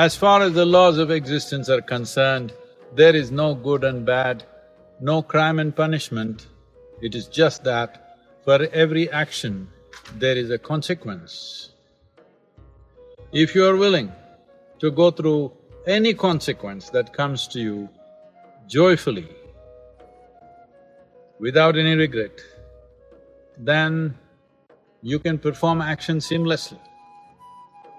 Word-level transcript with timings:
As 0.00 0.16
far 0.16 0.40
as 0.40 0.54
the 0.54 0.64
laws 0.64 0.96
of 0.96 1.10
existence 1.10 1.68
are 1.68 1.82
concerned, 1.82 2.54
there 2.94 3.14
is 3.14 3.30
no 3.30 3.54
good 3.54 3.84
and 3.84 4.06
bad, 4.06 4.44
no 4.98 5.20
crime 5.20 5.58
and 5.58 5.76
punishment. 5.76 6.46
It 7.02 7.14
is 7.14 7.26
just 7.28 7.64
that 7.64 8.16
for 8.42 8.62
every 8.72 9.10
action, 9.10 9.68
there 10.14 10.38
is 10.38 10.48
a 10.48 10.56
consequence. 10.56 11.72
If 13.30 13.54
you 13.54 13.66
are 13.66 13.76
willing 13.76 14.10
to 14.78 14.90
go 14.90 15.10
through 15.10 15.52
any 15.86 16.14
consequence 16.14 16.88
that 16.96 17.12
comes 17.12 17.46
to 17.48 17.60
you 17.60 17.90
joyfully, 18.66 19.28
without 21.38 21.76
any 21.76 21.94
regret, 21.94 22.40
then 23.58 24.16
you 25.02 25.18
can 25.18 25.38
perform 25.38 25.82
action 25.82 26.20
seamlessly. 26.20 26.80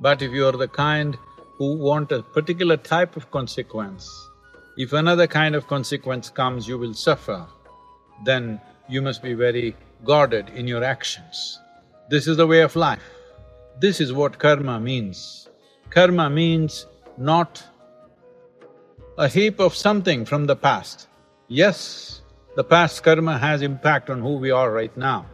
But 0.00 0.22
if 0.22 0.32
you 0.32 0.44
are 0.48 0.58
the 0.64 0.66
kind 0.66 1.16
who 1.56 1.76
want 1.76 2.12
a 2.12 2.22
particular 2.22 2.76
type 2.76 3.16
of 3.16 3.30
consequence, 3.30 4.28
if 4.76 4.92
another 4.92 5.26
kind 5.26 5.54
of 5.54 5.66
consequence 5.66 6.30
comes, 6.30 6.66
you 6.66 6.76
will 6.78 6.94
suffer, 6.94 7.46
then 8.24 8.60
you 8.88 9.00
must 9.00 9.22
be 9.22 9.34
very 9.34 9.76
guarded 10.04 10.50
in 10.50 10.66
your 10.66 10.82
actions. 10.82 11.60
This 12.10 12.26
is 12.26 12.36
the 12.36 12.46
way 12.46 12.60
of 12.60 12.76
life. 12.76 13.02
This 13.80 14.00
is 14.00 14.12
what 14.12 14.38
karma 14.38 14.80
means. 14.80 15.48
Karma 15.90 16.28
means 16.28 16.86
not 17.16 17.62
a 19.16 19.28
heap 19.28 19.60
of 19.60 19.74
something 19.74 20.24
from 20.24 20.46
the 20.46 20.56
past. 20.56 21.08
Yes, 21.48 22.22
the 22.56 22.64
past 22.64 23.02
karma 23.02 23.38
has 23.38 23.62
impact 23.62 24.10
on 24.10 24.20
who 24.20 24.36
we 24.36 24.50
are 24.50 24.72
right 24.72 24.96
now, 24.96 25.26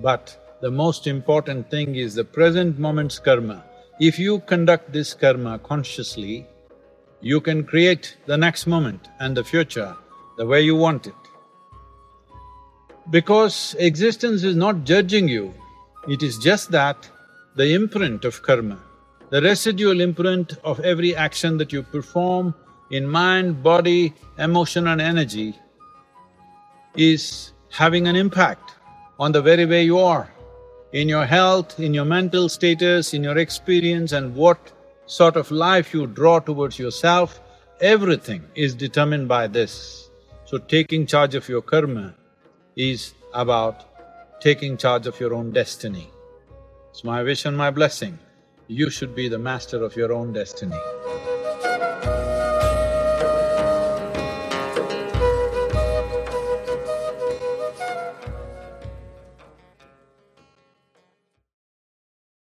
but 0.00 0.56
the 0.60 0.70
most 0.70 1.06
important 1.06 1.70
thing 1.70 1.96
is 1.96 2.14
the 2.14 2.24
present 2.24 2.78
moment's 2.78 3.18
karma. 3.18 3.64
If 4.00 4.16
you 4.16 4.38
conduct 4.38 4.92
this 4.92 5.12
karma 5.12 5.58
consciously, 5.58 6.46
you 7.20 7.40
can 7.40 7.64
create 7.64 8.16
the 8.26 8.36
next 8.36 8.68
moment 8.68 9.08
and 9.18 9.36
the 9.36 9.42
future 9.42 9.96
the 10.36 10.46
way 10.46 10.60
you 10.60 10.76
want 10.76 11.08
it. 11.08 11.14
Because 13.10 13.74
existence 13.80 14.44
is 14.44 14.54
not 14.54 14.84
judging 14.84 15.26
you, 15.26 15.52
it 16.06 16.22
is 16.22 16.38
just 16.38 16.70
that 16.70 17.10
the 17.56 17.74
imprint 17.74 18.24
of 18.24 18.40
karma, 18.40 18.78
the 19.30 19.42
residual 19.42 20.00
imprint 20.00 20.56
of 20.62 20.78
every 20.80 21.16
action 21.16 21.58
that 21.58 21.72
you 21.72 21.82
perform 21.82 22.54
in 22.92 23.04
mind, 23.04 23.64
body, 23.64 24.14
emotion 24.38 24.86
and 24.86 25.00
energy 25.00 25.58
is 26.94 27.52
having 27.72 28.06
an 28.06 28.14
impact 28.14 28.76
on 29.18 29.32
the 29.32 29.42
very 29.42 29.66
way 29.66 29.82
you 29.82 29.98
are, 29.98 30.32
in 30.92 31.08
your 31.08 31.26
health, 31.26 31.78
in 31.78 31.92
your 31.92 32.04
mental 32.04 32.48
status, 32.48 33.12
in 33.14 33.22
your 33.22 33.38
experience 33.38 34.12
and 34.12 34.34
what 34.34 34.72
sort 35.06 35.36
of 35.36 35.50
life 35.50 35.92
you 35.92 36.06
draw 36.06 36.38
towards 36.38 36.78
yourself, 36.78 37.40
everything 37.80 38.42
is 38.54 38.74
determined 38.74 39.28
by 39.28 39.46
this. 39.46 40.10
So 40.44 40.58
taking 40.58 41.06
charge 41.06 41.34
of 41.34 41.48
your 41.48 41.62
karma 41.62 42.14
is 42.76 43.14
about 43.34 44.40
taking 44.40 44.76
charge 44.76 45.06
of 45.06 45.18
your 45.20 45.34
own 45.34 45.50
destiny. 45.50 46.10
It's 46.90 47.04
my 47.04 47.22
wish 47.22 47.44
and 47.44 47.56
my 47.56 47.70
blessing, 47.70 48.18
you 48.66 48.90
should 48.90 49.14
be 49.14 49.28
the 49.28 49.38
master 49.38 49.84
of 49.84 49.96
your 49.96 50.12
own 50.12 50.32
destiny. 50.32 50.76